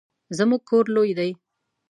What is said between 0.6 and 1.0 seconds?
کور